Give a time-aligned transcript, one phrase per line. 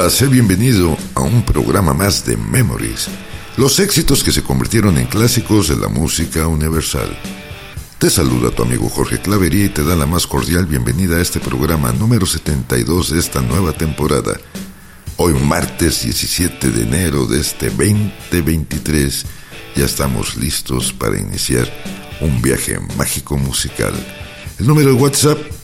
[0.00, 3.08] Hola, sé bienvenido a un programa más de Memories,
[3.58, 7.14] los éxitos que se convirtieron en clásicos de la música universal.
[7.98, 11.38] Te saluda tu amigo Jorge Clavería y te da la más cordial bienvenida a este
[11.38, 14.40] programa número 72 de esta nueva temporada.
[15.18, 19.26] Hoy martes 17 de enero de este 2023
[19.76, 21.70] ya estamos listos para iniciar
[22.22, 23.92] un viaje mágico musical.
[24.58, 25.59] El número de WhatsApp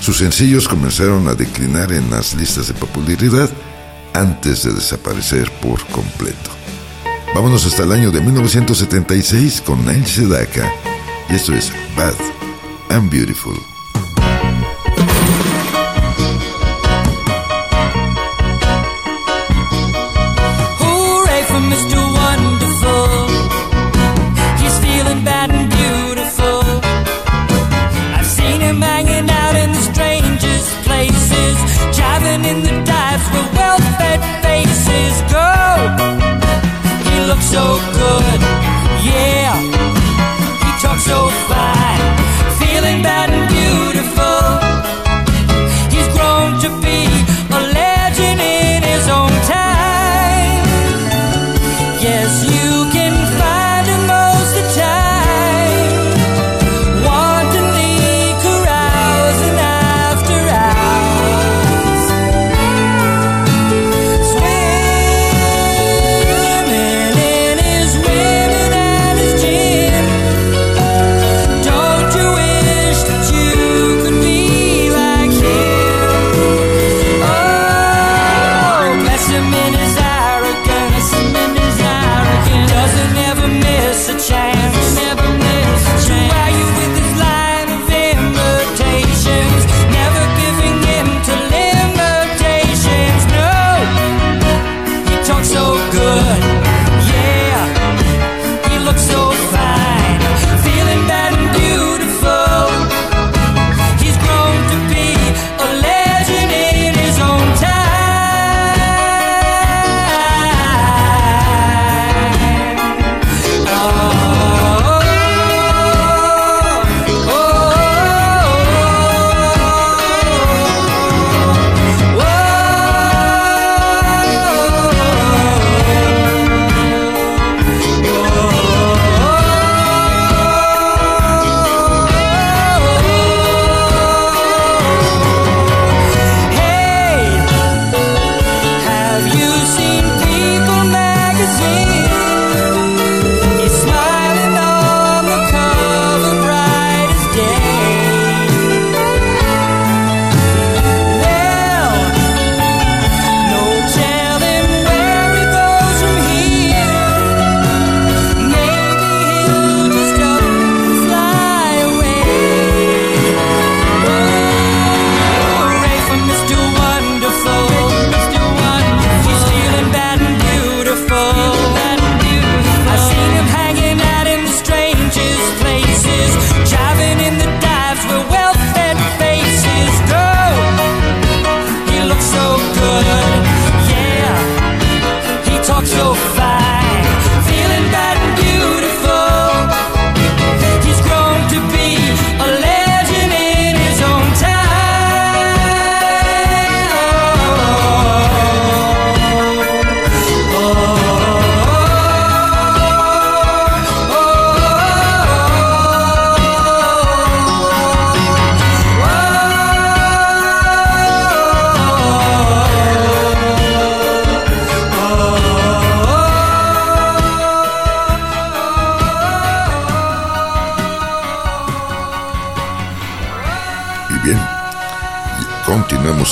[0.00, 3.50] Sus sencillos comenzaron a declinar en las listas de popularidad,
[4.18, 6.50] antes de desaparecer por completo.
[7.34, 10.70] Vámonos hasta el año de 1976 con Neil Sedaka
[11.30, 12.14] y esto es Bad
[12.90, 13.77] and Beautiful.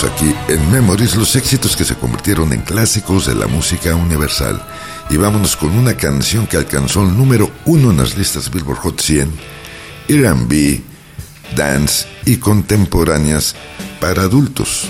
[0.05, 4.63] Aquí en Memories, los éxitos que se convirtieron en clásicos de la música universal.
[5.09, 9.01] Y vámonos con una canción que alcanzó el número uno en las listas Billboard Hot
[9.01, 9.33] 100,
[10.09, 10.83] R&B,
[11.57, 13.55] dance y contemporáneas
[13.99, 14.87] para adultos.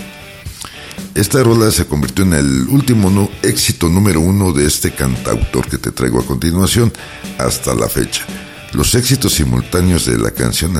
[1.14, 5.92] Esta rola se convirtió en el último éxito número uno de este cantautor que te
[5.92, 6.92] traigo a continuación
[7.38, 8.24] hasta la fecha.
[8.72, 10.74] Los éxitos simultáneos de la canción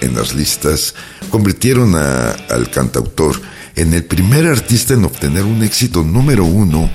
[0.00, 0.94] en las listas
[1.30, 3.40] convirtieron al cantautor
[3.76, 6.90] en el primer artista en obtener un éxito número uno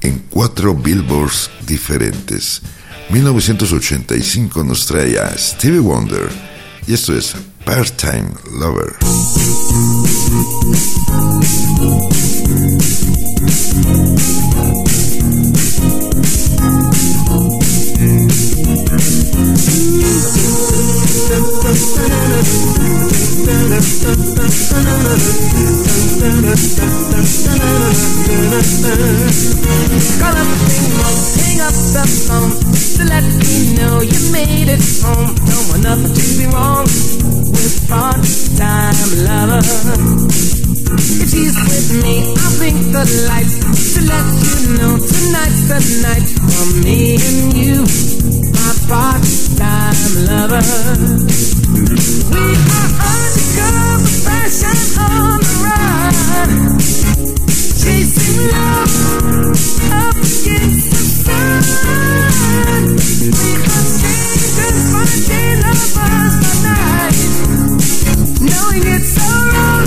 [0.00, 2.62] en cuatro billboards diferentes.
[3.10, 6.28] 1985 nos trae a Stevie Wonder
[6.86, 7.34] y esto es
[7.64, 8.96] Part-Time Lover.
[21.28, 21.36] Call
[30.36, 30.72] up the
[31.36, 32.52] hang up the phone
[32.96, 35.34] to let me know you made it home.
[35.34, 36.86] Don't want nothing to be wrong
[37.52, 38.94] with part-time
[39.26, 40.67] lover.
[40.90, 43.56] If she's with me, I'll blink the lights
[43.94, 47.84] to let you know tonight's the night for me and you,
[48.52, 50.64] my part-time lover.
[52.32, 56.50] We are undercover fashion on the run,
[57.78, 58.94] chasing love
[59.92, 62.82] up against the sun.
[63.20, 67.20] We are strangers, finding lovers by night,
[68.40, 69.86] knowing it's so wrong,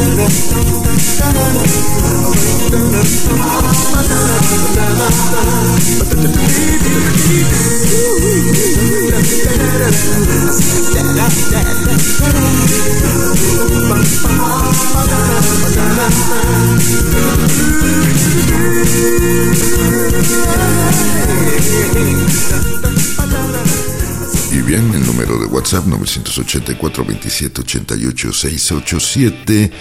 [24.68, 29.72] bien, el número de WhatsApp 984 27 88 687.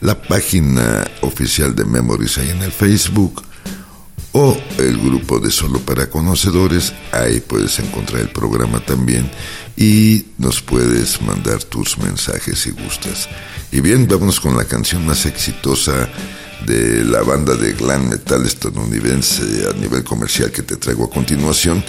[0.00, 3.44] la página oficial de Memories ahí en el Facebook
[4.32, 9.30] o el grupo de Solo para Conocedores, ahí puedes encontrar el programa también
[9.76, 13.28] y nos puedes mandar tus mensajes si gustas.
[13.70, 16.08] Y bien, vámonos con la canción más exitosa
[16.66, 21.84] de la banda de glam metal estadounidense a nivel comercial que te traigo a continuación,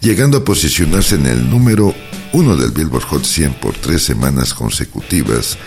[0.00, 1.94] llegando a posicionarse en el número
[2.32, 5.58] uno del Billboard Hot 100 por tres semanas consecutivas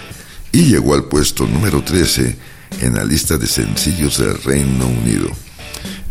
[0.52, 2.38] y llegó al puesto número 13
[2.82, 5.30] en la lista de sencillos del Reino Unido.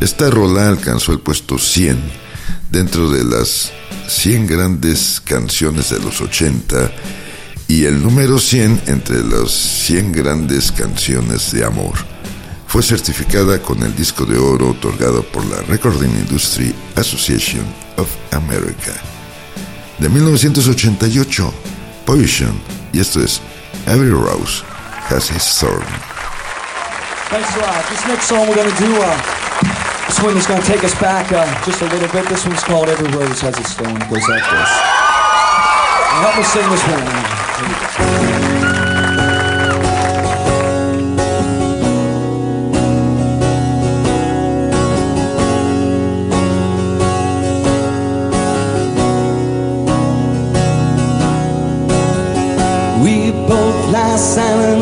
[0.00, 1.98] Esta rola alcanzó el puesto 100
[2.70, 3.72] dentro de las
[4.08, 6.90] 100 grandes canciones de los 80
[7.68, 12.09] y el número 100 entre las 100 grandes canciones de amor.
[12.70, 18.92] Fue certificada con el disco de oro otorgado por la Recording Industry Association of America.
[19.98, 21.52] De 1988,
[22.06, 22.52] Position,
[22.92, 23.40] y esto es
[23.88, 24.62] Every Rose
[25.08, 25.82] Has Its Thorn.
[27.28, 27.84] Thanks a lot.
[27.90, 29.18] This next song we're going to do, uh,
[30.06, 32.28] this one is going to take us back uh, just a little bit.
[32.28, 33.96] This one's called Every Rose Has Its Thorn.
[33.96, 34.70] It goes like this.
[36.22, 38.39] Help me sing this one.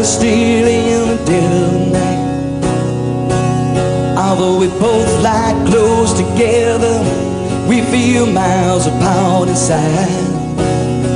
[0.09, 2.29] Still in the dead of night.
[4.17, 6.97] Although we both lie close together,
[7.69, 10.09] we feel miles apart inside.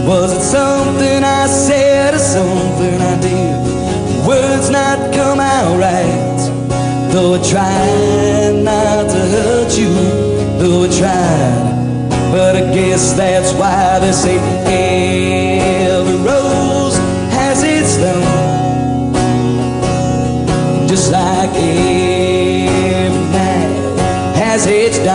[0.07, 4.27] Was it something I said or something I did?
[4.27, 6.41] Words not come out right.
[7.13, 9.93] Though I tried not to hurt you,
[10.61, 11.73] though I tried.
[12.31, 14.39] But I guess that's why they say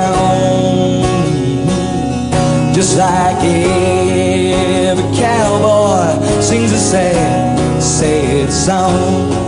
[0.01, 1.03] dawn.
[2.73, 9.46] Just like every cowboy sings a sad, sad song.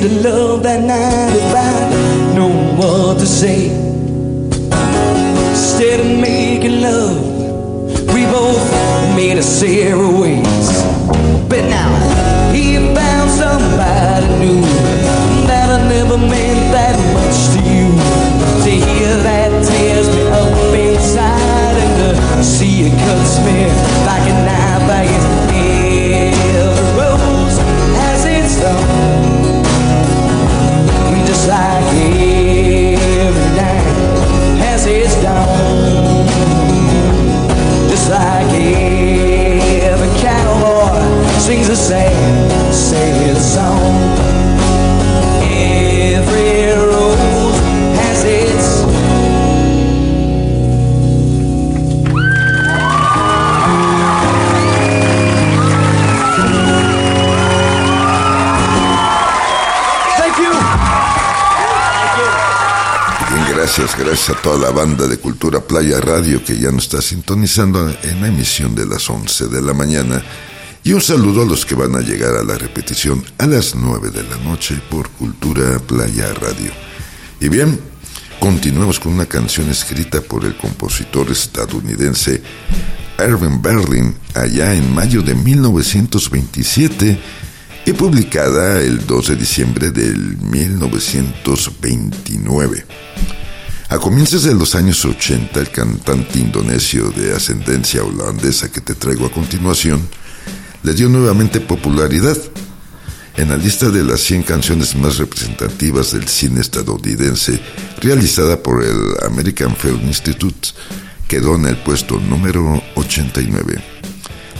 [0.00, 3.69] The love that night if I known what to say.
[41.70, 42.10] to say,
[42.72, 43.56] say his.
[46.16, 47.60] Every rose
[47.94, 48.80] has its
[63.52, 67.88] gracias, gracias a toda la banda de Cultura Playa Radio que ya nos está sintonizando
[68.02, 70.24] en la emisión de las 11 de la mañana.
[70.90, 74.10] Y un saludo a los que van a llegar a la repetición a las 9
[74.10, 76.72] de la noche por Cultura Playa Radio.
[77.38, 77.78] Y bien,
[78.40, 82.42] continuemos con una canción escrita por el compositor estadounidense
[83.20, 87.20] Irving Berlin allá en mayo de 1927
[87.86, 92.84] y publicada el 2 de diciembre del 1929.
[93.90, 99.26] A comienzos de los años 80, el cantante indonesio de ascendencia holandesa que te traigo
[99.26, 100.00] a continuación
[100.82, 102.36] le dio nuevamente popularidad.
[103.36, 107.60] En la lista de las 100 canciones más representativas del cine estadounidense,
[108.00, 110.70] realizada por el American Film Institute,
[111.28, 113.82] quedó en el puesto número 89.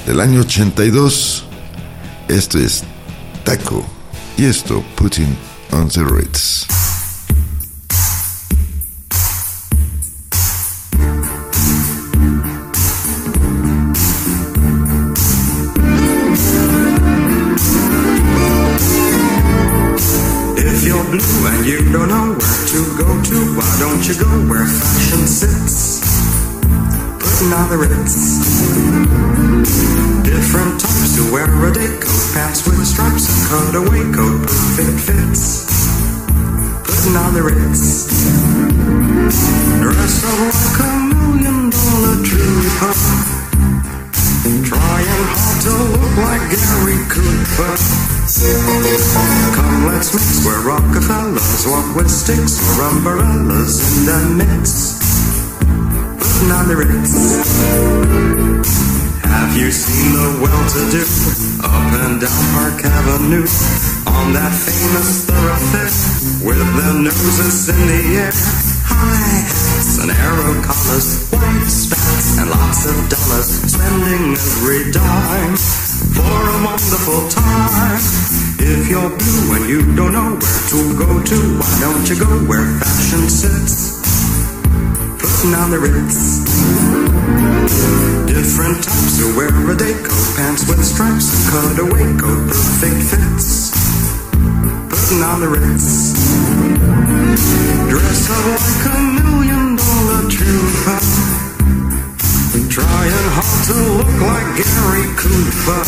[0.06, 1.44] Del año 82,
[2.28, 2.84] esto es
[3.44, 3.84] Taco
[4.38, 5.36] y esto Putting
[5.72, 6.79] on the Ritz.
[52.80, 55.00] Umbrellas in the mix.
[56.50, 57.14] The Ritz.
[59.24, 61.04] Have you seen the well-to-do
[61.64, 63.46] up and down Park Avenue
[64.06, 65.90] on that famous thoroughfare
[66.44, 68.32] with their noses in the air?
[68.84, 75.56] High hats and arrow collars, white spats and lots of dollars, spending every dime
[76.12, 78.00] for a wonderful time.
[78.60, 82.28] If you're blue and you don't know where to go to, why don't you go
[82.44, 82.59] where
[85.68, 86.40] Ritz.
[88.26, 93.70] Different types who wear a day coat, pants with stripes, and cutaway coat, perfect fits.
[94.88, 96.16] Putting on the Ritz.
[97.92, 101.00] Dress up like a million dollar trooper.
[102.70, 105.82] Trying hard to look like Gary Cooper.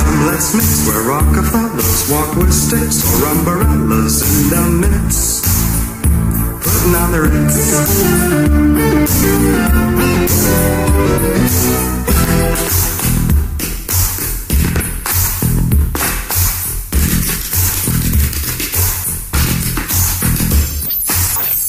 [0.00, 5.33] Come, let's mix where Rockefellers walk with sticks or umbrellas in the midst.
[6.86, 7.72] Ritz.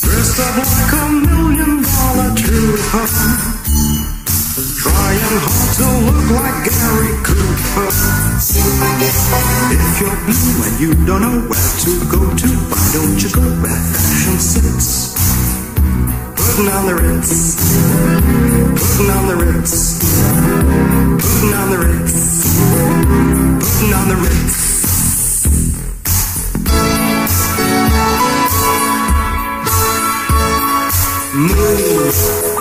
[0.02, 3.35] Dressed up like a million dollar trooper.
[10.16, 13.84] You're blue and you don't know where to go to, why don't you go where
[13.92, 15.14] fashion sits?
[16.36, 17.56] Putting on the Ritz.
[18.96, 20.00] Putting on the Ritz.
[21.20, 22.16] Putting on the Ritz.
[23.60, 24.56] Putting on the Ritz.
[31.36, 32.55] Move.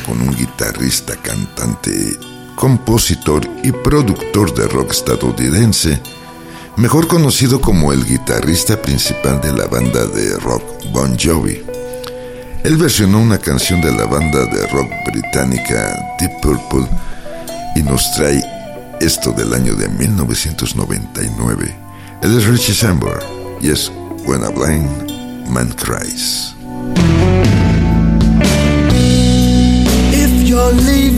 [0.00, 2.16] Con un guitarrista, cantante,
[2.54, 6.00] compositor y productor de rock estadounidense,
[6.76, 11.62] mejor conocido como el guitarrista principal de la banda de rock Bon Jovi.
[12.64, 16.88] Él versionó una canción de la banda de rock británica Deep Purple
[17.76, 18.42] y nos trae
[19.00, 21.76] esto del año de 1999.
[22.22, 23.22] Él es Richie Sambor
[23.60, 23.92] y es
[24.24, 26.56] When a Blind Man Cries.
[30.72, 31.15] leave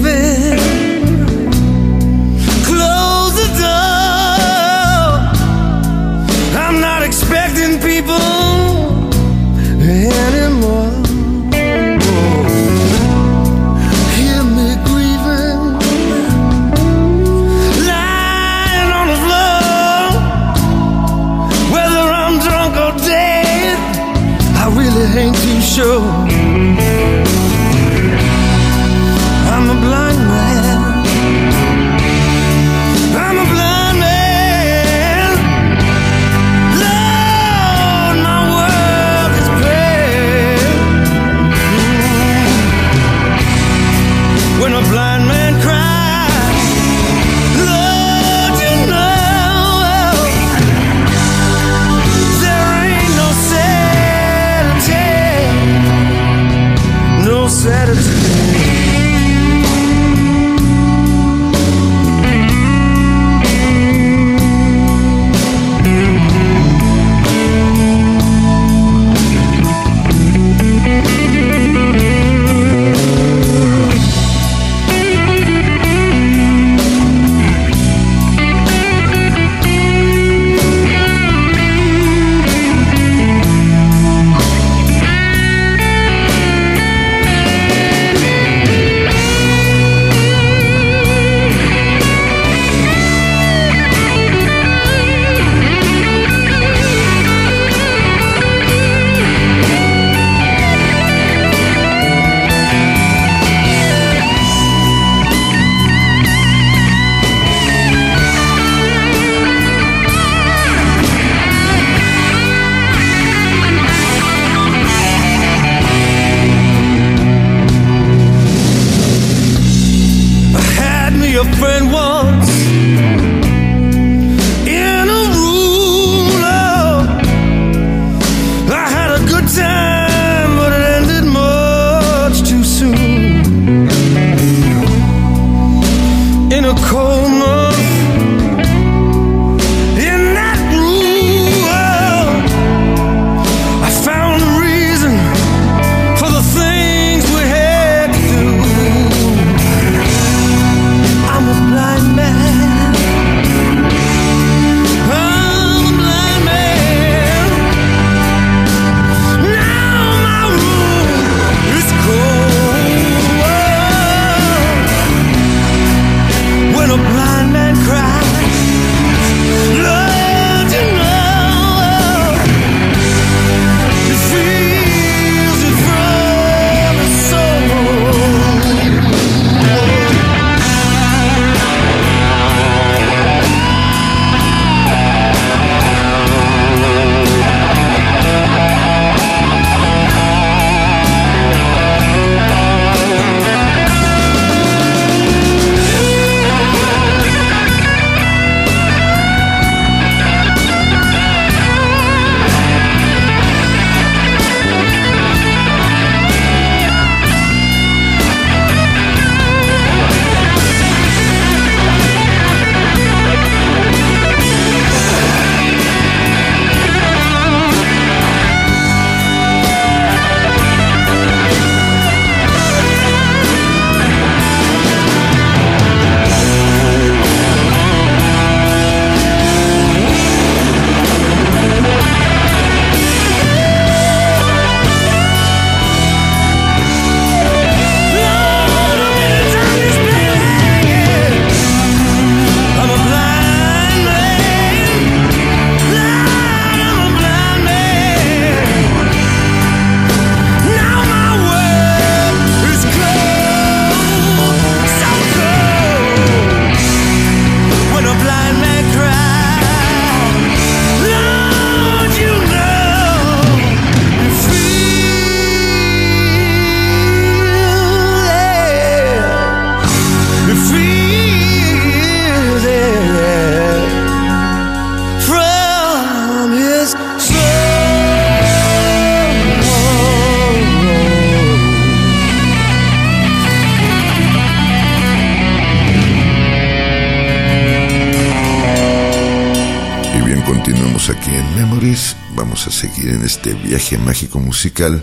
[293.88, 295.02] este viaje mágico musical.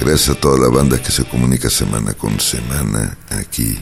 [0.00, 3.78] Gracias a toda la banda que se comunica semana con semana aquí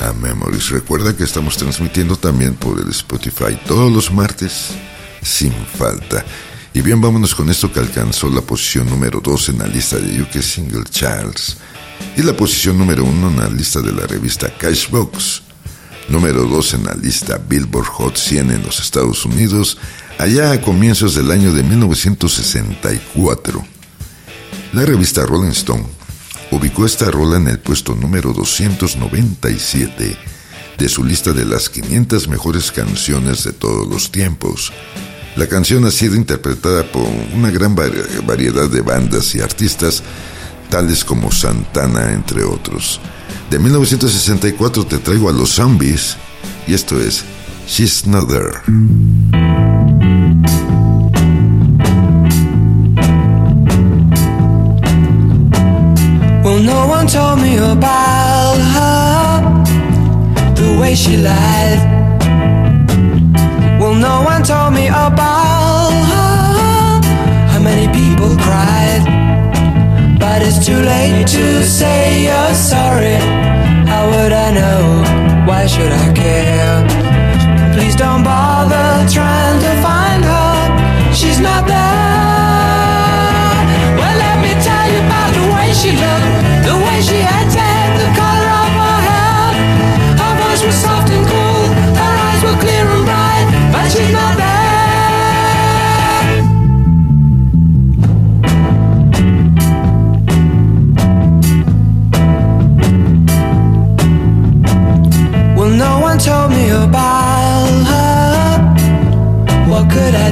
[0.00, 0.70] a Memories.
[0.70, 4.70] Recuerda que estamos transmitiendo también por el Spotify todos los martes
[5.22, 6.24] sin falta.
[6.72, 10.20] Y bien, vámonos con esto que alcanzó la posición número 2 en la lista de
[10.20, 11.58] UK Single Charts
[12.16, 15.42] y la posición número 1 en la lista de la revista Cashbox,
[16.08, 19.78] número 2 en la lista Billboard Hot 100 en los Estados Unidos
[20.18, 23.64] allá a comienzos del año de 1964.
[24.72, 25.84] La revista Rolling Stone
[26.50, 30.16] ubicó esta rola en el puesto número 297
[30.78, 34.72] de su lista de las 500 mejores canciones de todos los tiempos.
[35.36, 40.02] La canción ha sido interpretada por una gran variedad de bandas y artistas,
[40.70, 43.00] tales como Santana, entre otros.
[43.54, 46.16] De 1964 te traigo a los zombies,
[46.66, 47.24] y esto es
[47.68, 48.60] She's Not There.
[56.42, 59.64] Well, no one told me about her,
[60.56, 61.78] the way she lied.
[63.78, 65.43] Well, no one told me about
[70.46, 73.16] it's too late to say you're sorry.
[73.90, 75.02] How would I know?
[75.48, 76.76] Why should I care?
[77.74, 81.14] Please don't bother trying to find her.
[81.14, 83.54] She's not there.
[83.98, 86.63] Well, let me tell you about the way she looked.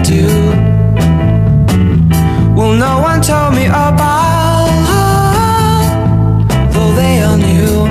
[0.03, 0.27] Do?
[2.57, 7.87] Well, no one told me about her, though they all knew.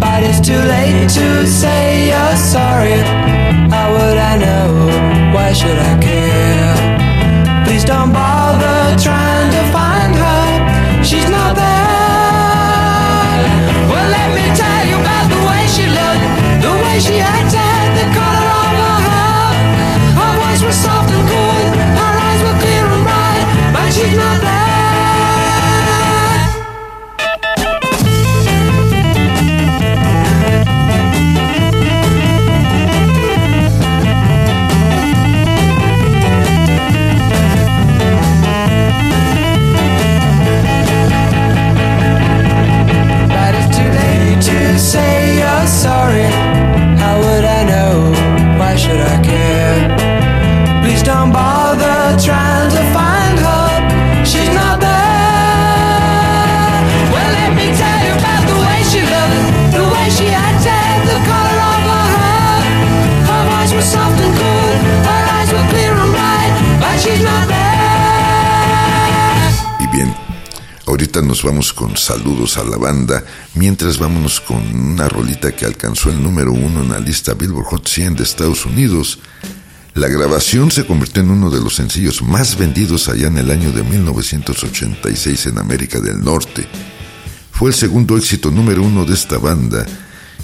[0.00, 2.98] But it's too late to say you're sorry.
[3.70, 5.34] How would I know?
[5.34, 5.99] Why should I
[72.02, 76.90] saludos a la banda, mientras vámonos con una rolita que alcanzó el número uno en
[76.90, 79.18] la lista Billboard Hot 100 de Estados Unidos.
[79.94, 83.72] La grabación se convirtió en uno de los sencillos más vendidos allá en el año
[83.72, 86.66] de 1986 en América del Norte.
[87.50, 89.84] Fue el segundo éxito número uno de esta banda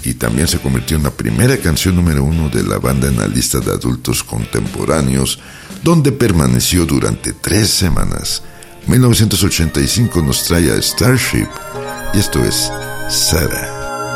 [0.03, 3.27] y también se convirtió en la primera canción número uno de la banda en la
[3.27, 5.39] lista de adultos contemporáneos,
[5.83, 8.43] donde permaneció durante tres semanas.
[8.87, 11.47] 1985 nos trae a Starship
[12.13, 12.71] y esto es
[13.09, 14.15] Sarah.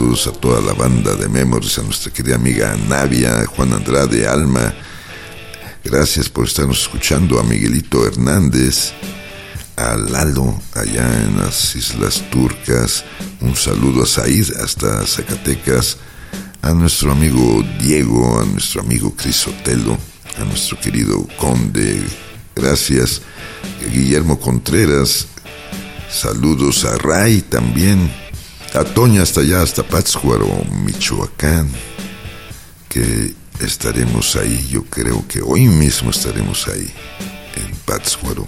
[0.00, 4.72] Saludos, a toda la banda de Memories, a nuestra querida amiga Navia, Juan Andrade, Alma.
[5.84, 8.94] Gracias por estarnos escuchando, a Miguelito Hernández,
[9.76, 13.04] a Lalo, allá en las Islas Turcas.
[13.42, 15.98] Un saludo a Said, hasta Zacatecas.
[16.62, 19.98] A nuestro amigo Diego, a nuestro amigo Crisotelo,
[20.38, 22.02] a nuestro querido Conde.
[22.54, 23.20] Gracias.
[23.92, 25.26] Guillermo Contreras,
[26.10, 28.10] Saludos a Ray también,
[28.74, 30.46] a Toña hasta allá, hasta Pátzcuaro,
[30.84, 31.70] Michoacán,
[32.88, 36.90] que estaremos ahí, yo creo que hoy mismo estaremos ahí,
[37.56, 38.46] en Pátzcuaro,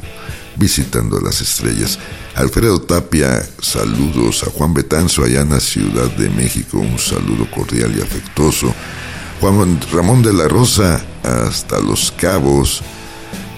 [0.57, 1.99] visitando las estrellas.
[2.35, 7.95] Alfredo Tapia, saludos a Juan Betanzo allá en la Ciudad de México, un saludo cordial
[7.97, 8.73] y afectuoso.
[9.41, 12.81] Juan Ramón de la Rosa, hasta Los Cabos,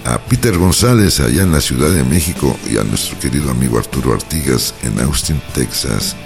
[0.06, 4.14] a Peter González allá en la Ciudad de México y a nuestro querido amigo Arturo
[4.14, 6.16] Artigas en Austin, Texas.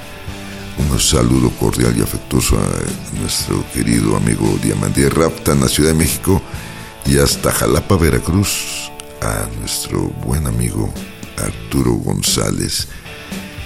[0.79, 5.99] Un saludo cordial y afectuoso a nuestro querido amigo Diamandía Rapta en la Ciudad de
[5.99, 6.41] México
[7.07, 10.93] y hasta Jalapa, Veracruz, a nuestro buen amigo
[11.37, 12.89] Arturo González.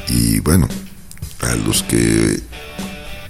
[0.08, 0.68] Y bueno,
[1.40, 2.40] a los que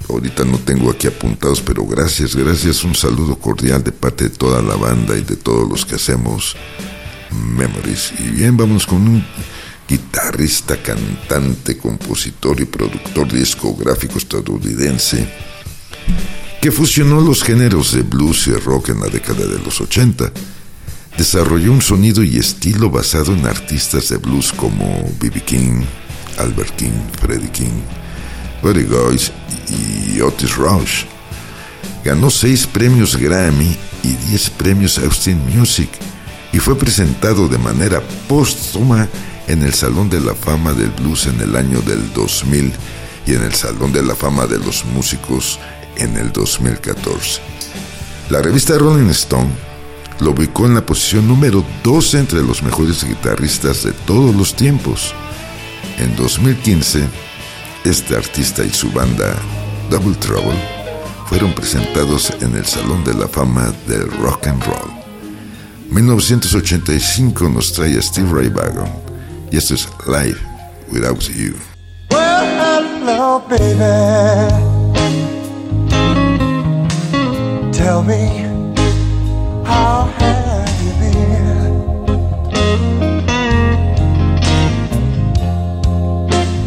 [0.08, 4.62] ahorita no tengo aquí apuntados, pero gracias, gracias, un saludo cordial de parte de toda
[4.62, 6.56] la banda y de todos los que hacemos
[7.30, 8.12] Memories.
[8.18, 9.24] Y bien, vamos con un
[9.92, 15.28] guitarrista, cantante, compositor y productor discográfico estadounidense
[16.62, 20.32] que fusionó los géneros de blues y rock en la década de los 80.
[21.18, 25.42] Desarrolló un sonido y estilo basado en artistas de blues como B.B.
[25.42, 25.82] King,
[26.38, 27.82] Albert King, Freddie King,
[28.62, 29.30] Buddy Guys
[29.68, 31.04] y Otis Rush.
[32.02, 35.90] Ganó seis premios Grammy y diez premios Austin Music
[36.50, 39.06] y fue presentado de manera póstuma
[39.52, 42.72] en el Salón de la Fama del Blues en el año del 2000
[43.26, 45.58] y en el Salón de la Fama de los Músicos
[45.96, 47.42] en el 2014.
[48.30, 49.50] La revista Rolling Stone
[50.20, 55.12] lo ubicó en la posición número 12 entre los mejores guitarristas de todos los tiempos.
[55.98, 57.06] En 2015,
[57.84, 59.36] este artista y su banda
[59.90, 60.58] Double Trouble
[61.26, 64.90] fueron presentados en el Salón de la Fama del Rock and Roll.
[65.90, 69.11] 1985 nos trae Steve Ray Vaughan
[69.52, 69.74] y esto
[70.06, 70.40] life
[70.90, 71.54] Without You.
[72.10, 73.78] Well, hello, baby.
[77.72, 78.46] Tell me,
[79.64, 81.72] how have you been?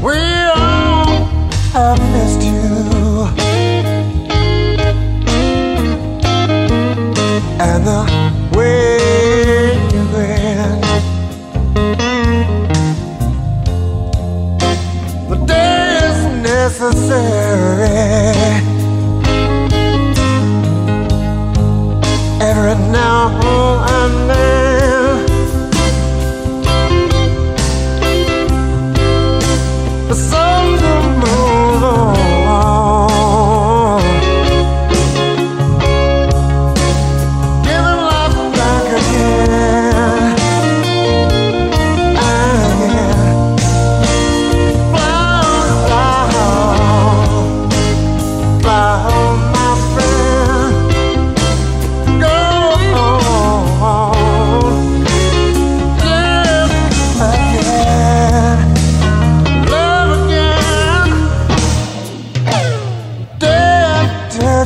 [0.02, 0.18] We
[0.56, 1.26] all
[1.74, 3.28] have missed you.
[7.60, 8.15] And the
[16.92, 17.90] necessary.
[22.40, 23.30] Every now
[23.88, 24.75] and then.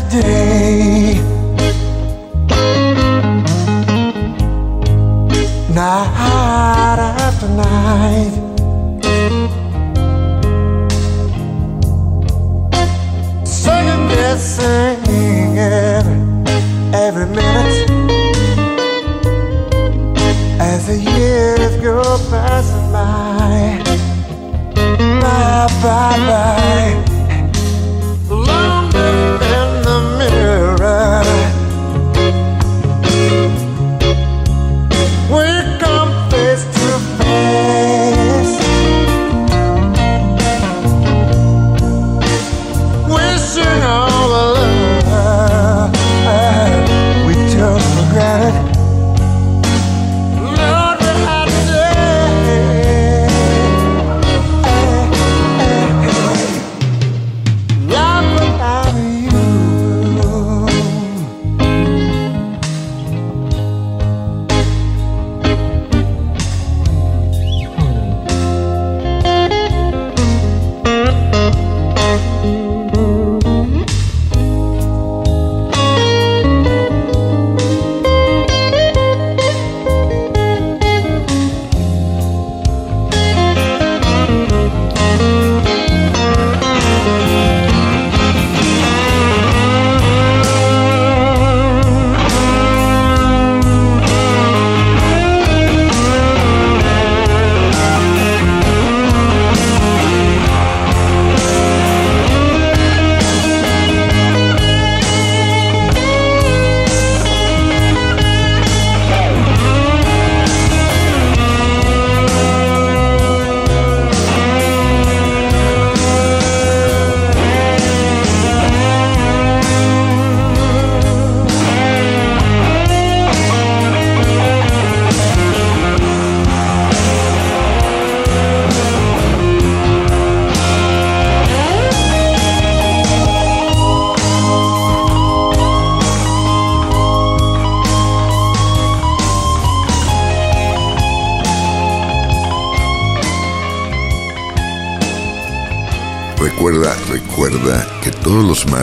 [0.09, 1.38] Day.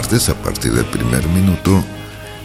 [0.06, 1.84] Martes a partir del primer minuto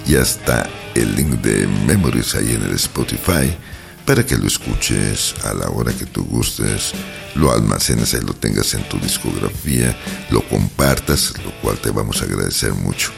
[0.07, 3.55] ya está el link de Memories ahí en el Spotify
[4.03, 6.93] para que lo escuches a la hora que tú gustes,
[7.35, 9.95] lo almacenes y lo tengas en tu discografía,
[10.31, 13.11] lo compartas, lo cual te vamos a agradecer mucho.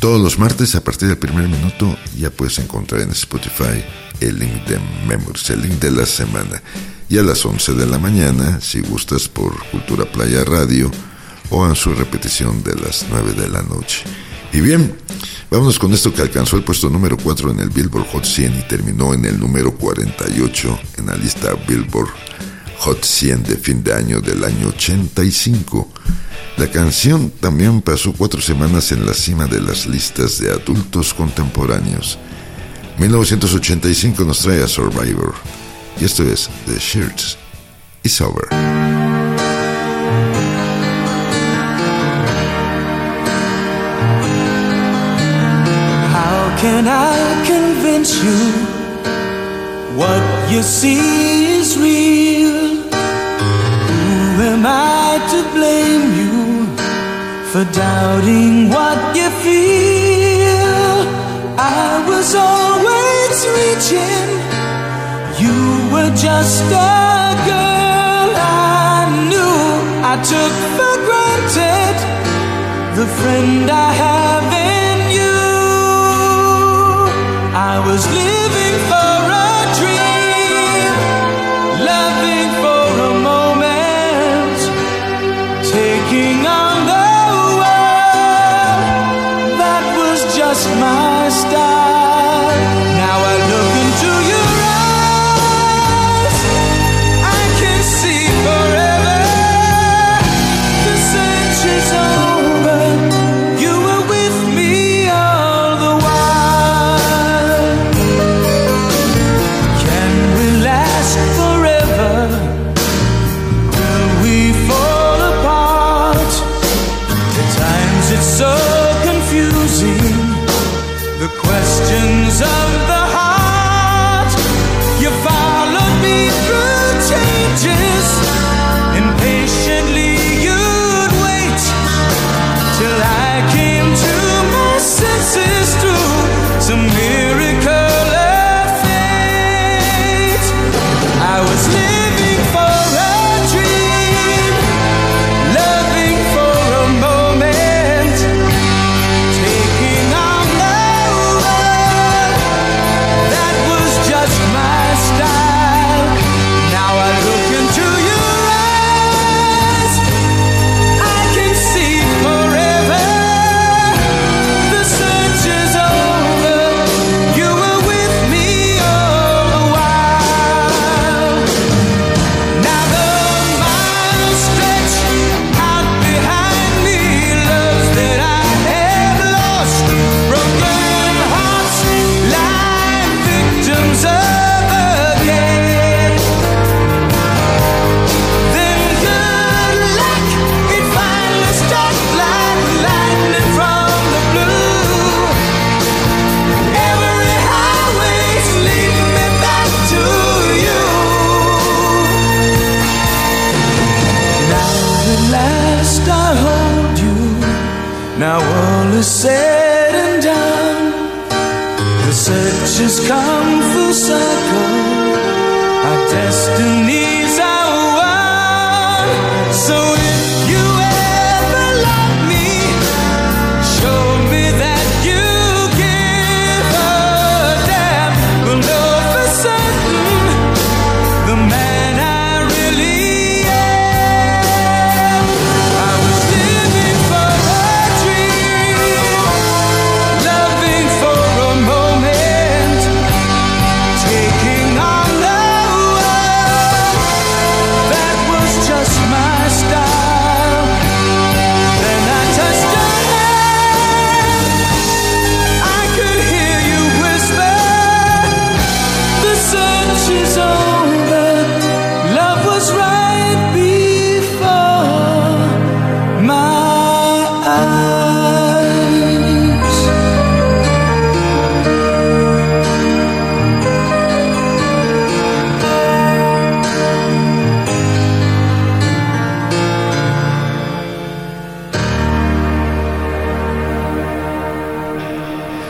[0.00, 3.84] Todos los martes a partir del primer minuto ya puedes encontrar en Spotify
[4.18, 6.60] el link de Memories, el link de la semana.
[7.08, 10.90] Y a las 11 de la mañana, si gustas por Cultura Playa Radio,
[11.50, 14.04] o en su repetición de las 9 de la noche.
[14.52, 14.96] Y bien,
[15.50, 18.62] vámonos con esto que alcanzó el puesto número 4 en el Billboard Hot 100 y
[18.68, 22.10] terminó en el número 48 en la lista Billboard
[22.78, 25.88] Hot 100 de fin de año del año 85.
[26.56, 32.18] La canción también pasó cuatro semanas en la cima de las listas de adultos contemporáneos.
[32.98, 35.34] 1985 nos trae a Survivor.
[36.00, 37.36] Y esto es The Shirts
[38.02, 38.75] Is Over.
[46.76, 47.16] Can I
[47.52, 48.40] convince you
[50.00, 52.58] what you see is real?
[53.88, 56.36] Who am I to blame you
[57.50, 60.96] for doubting what you feel?
[61.80, 64.28] I was always reaching,
[65.44, 65.58] you
[65.92, 69.60] were just a girl I knew.
[70.12, 71.96] I took for granted
[72.98, 74.15] the friend I have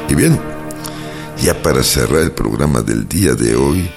[0.09, 0.39] Y bien,
[1.43, 3.91] ya para cerrar el programa del día de hoy,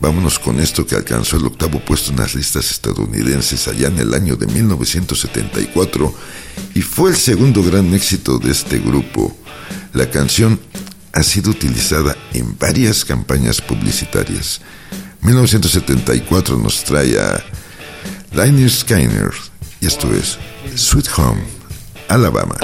[0.00, 4.12] vámonos con esto que alcanzó el octavo puesto en las listas estadounidenses allá en el
[4.12, 6.14] año de 1974
[6.74, 9.36] y fue el segundo gran éxito de este grupo.
[9.92, 10.58] La canción
[11.12, 14.60] ha sido utilizada en varias campañas publicitarias.
[15.20, 17.44] 1974 nos trae a
[18.32, 19.30] Liner Skyner
[19.80, 20.38] y esto es
[20.74, 21.42] Sweet Home,
[22.12, 22.56] Alabama.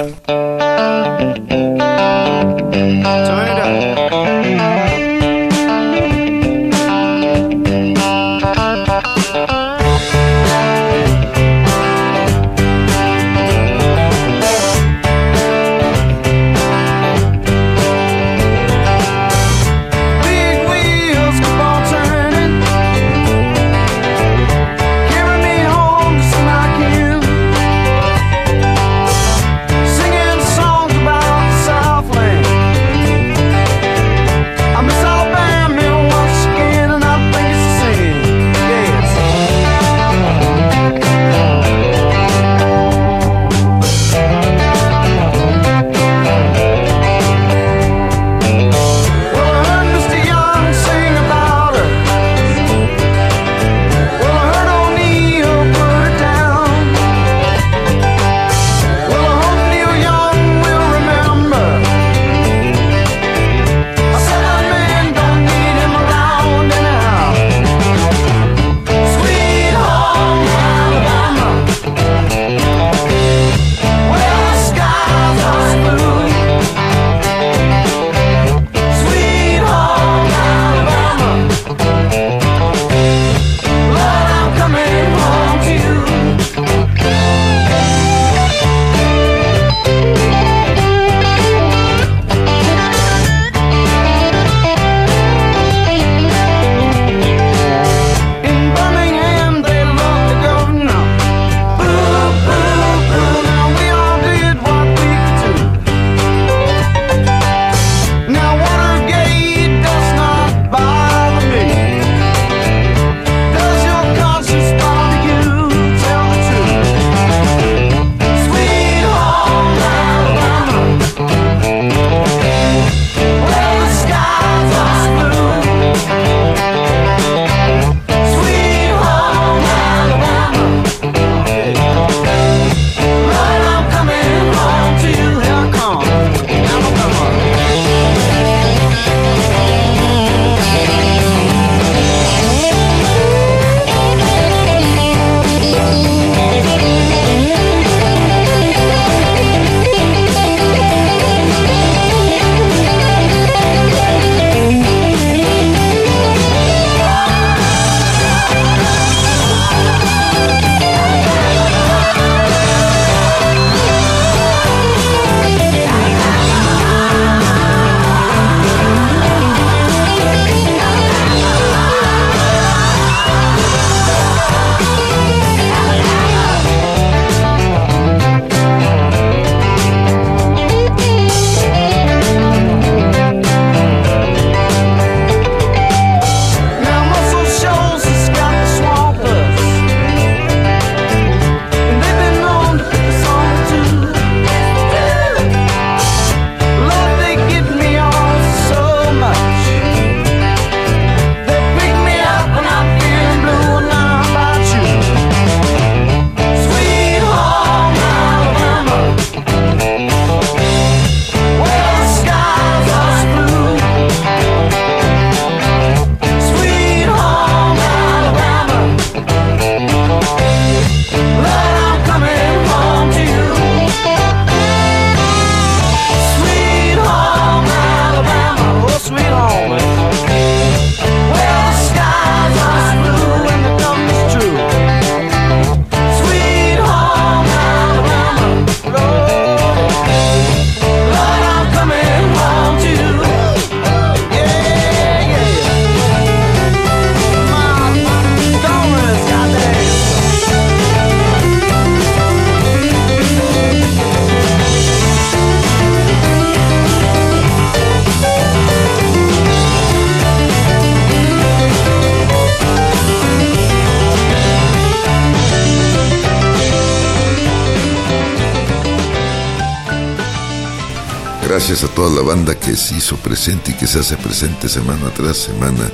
[272.39, 275.91] Banda que se hizo presente y que se hace presente semana tras semana.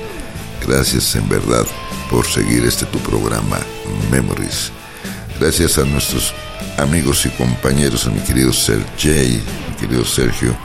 [0.65, 1.65] Gracias en verdad
[2.09, 3.57] por seguir este tu programa
[4.11, 4.71] Memories.
[5.39, 6.33] Gracias a nuestros
[6.77, 10.55] amigos y compañeros, a mi querido Sergey, mi querido Sergio,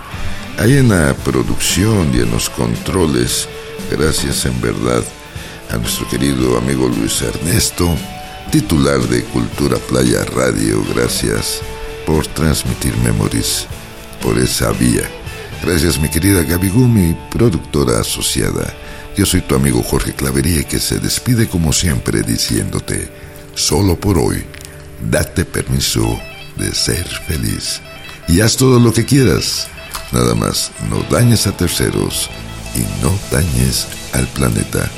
[0.58, 3.48] ahí en la producción y en los controles.
[3.90, 5.02] Gracias en verdad
[5.70, 7.88] a nuestro querido amigo Luis Ernesto,
[8.50, 10.84] titular de Cultura Playa Radio.
[10.94, 11.62] Gracias
[12.04, 13.66] por transmitir Memories
[14.20, 15.19] por esa vía.
[15.62, 18.74] Gracias mi querida Gaby Gumi, productora asociada.
[19.16, 23.10] Yo soy tu amigo Jorge Clavería que se despide como siempre diciéndote,
[23.54, 24.44] solo por hoy,
[25.10, 26.18] date permiso
[26.56, 27.82] de ser feliz
[28.26, 29.68] y haz todo lo que quieras.
[30.12, 32.30] Nada más, no dañes a terceros
[32.74, 34.88] y no dañes al planeta.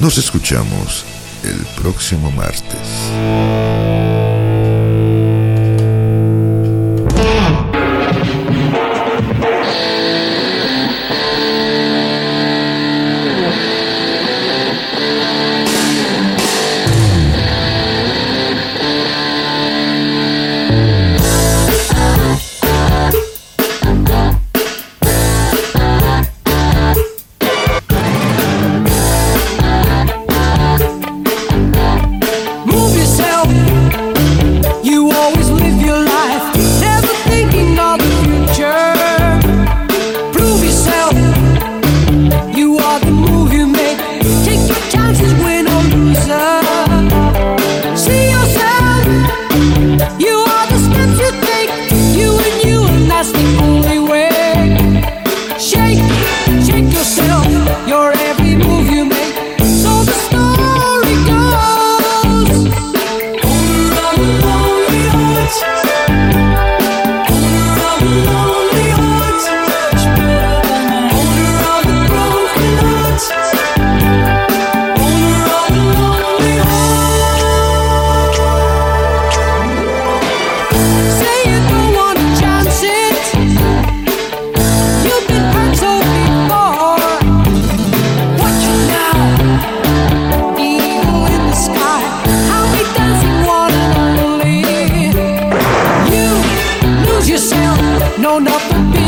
[0.00, 1.04] Nos escuchamos
[1.44, 3.87] el próximo martes.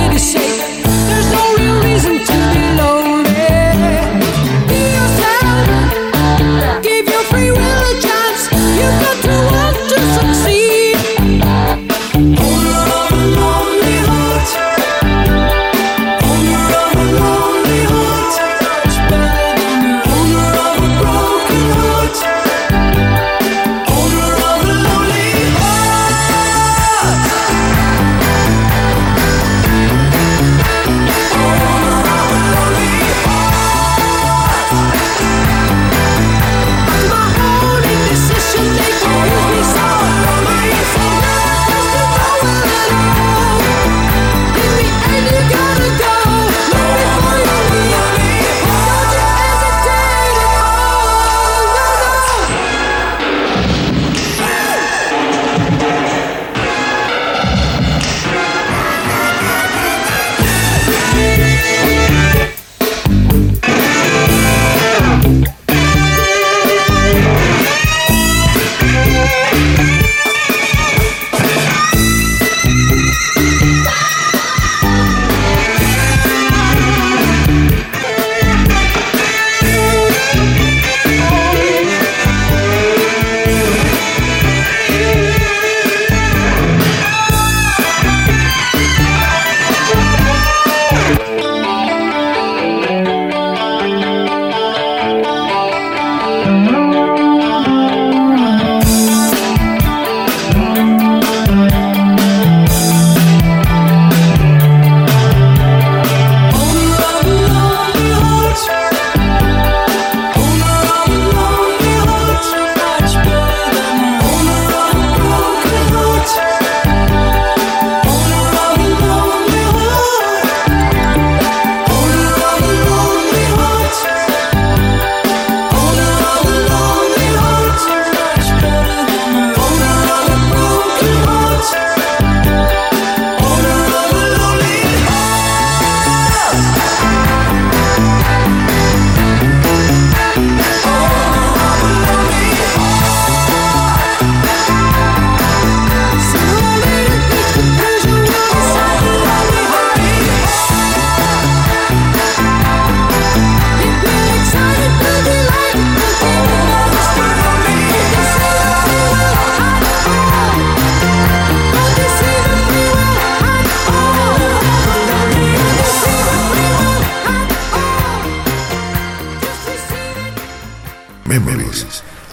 [0.00, 0.60] bigger shape.
[1.08, 1.49] There's no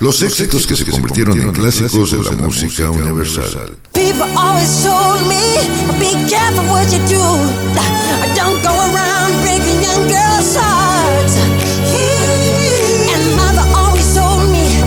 [0.08, 3.78] Los éxitos que se convirtieron en clásicos de la música universal.
[3.91, 5.60] People always told me,
[5.99, 7.20] be careful what you do.
[8.34, 11.36] Don't go around breaking young girls' hearts.
[13.12, 14.80] And mother always told me,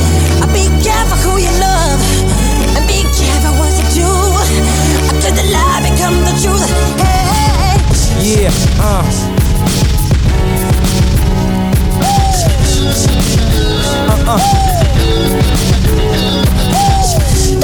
[0.54, 2.00] be careful who you love.
[2.74, 4.08] And be careful what you do.
[5.20, 6.64] Could the lie become the truth?
[6.96, 7.76] Hey.
[8.24, 8.48] Yeah,
[8.80, 9.04] uh.
[14.08, 14.69] Uh-uh.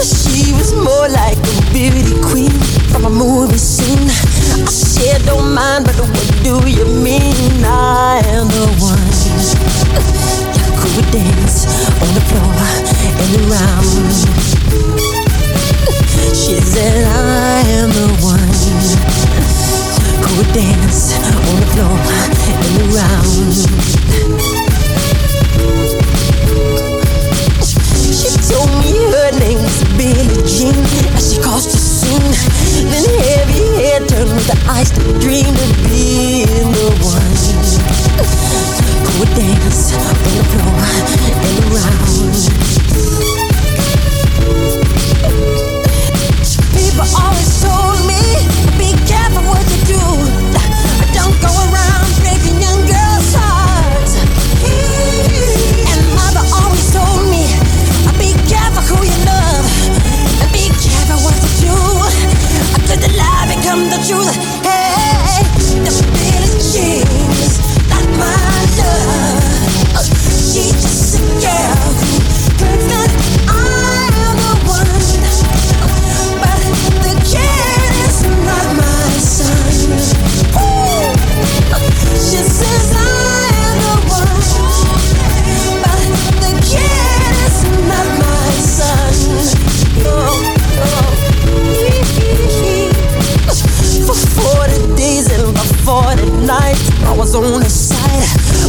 [0.03, 2.53] She was more like a beauty queen
[2.91, 4.09] from a movie scene.
[4.09, 7.65] I said, don't mind, but what do you mean?
[7.65, 9.07] I am the one
[11.13, 11.67] dance
[12.03, 12.53] on the floor
[13.21, 14.13] and around.
[16.35, 18.53] She said, I am the one
[20.25, 21.97] who would dance on the floor
[22.53, 23.57] and around.
[28.49, 30.77] Told me her name was Billie Jean
[31.17, 32.33] as she caused a scene.
[32.91, 34.57] Then heavy hair turned the
[34.95, 37.37] to dream of being the one
[39.03, 40.79] who would dance on the floor
[41.43, 42.37] and around.
[97.37, 98.25] On her side.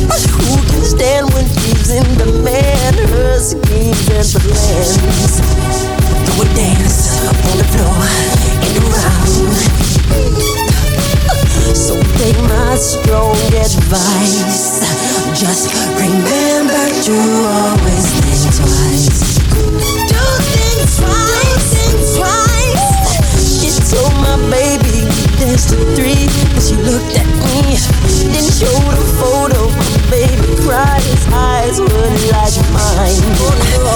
[0.07, 2.95] But who can stand when she's in demand?
[2.99, 4.99] Her schemes and plans.
[6.27, 8.03] Do a dance on the floor
[8.63, 9.31] and around.
[11.75, 14.83] So take my strong advice.
[15.31, 17.15] Just remember to
[17.47, 19.39] always think twice.
[20.11, 22.83] Do think twice, think twice.
[23.39, 25.07] She told my baby
[25.39, 27.96] dance to three, but she looked at me.
[28.25, 29.67] Then showed a photo.
[30.09, 31.01] Baby cried.
[31.03, 31.87] His eyes were
[32.33, 33.86] like mine.